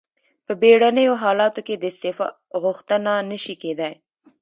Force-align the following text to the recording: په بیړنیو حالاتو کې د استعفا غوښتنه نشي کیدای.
په 0.45 0.53
بیړنیو 0.61 1.13
حالاتو 1.23 1.59
کې 1.67 1.75
د 1.77 1.83
استعفا 1.91 2.27
غوښتنه 2.63 3.11
نشي 3.31 3.55
کیدای. 3.63 3.93